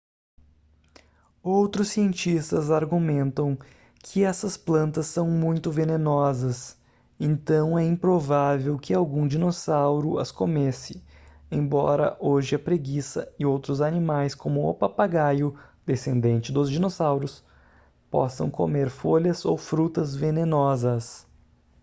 [1.43, 3.55] outros cientistas argumentam
[4.01, 6.75] que essas plantas são muito venenosas
[7.19, 11.03] então é improvável que algum dinossauro as comesse
[11.51, 17.43] embora hoje a preguiça e outros animais como o papagaio descendente dos dinossauros
[18.09, 21.27] possam comer folhas ou frutas venenosas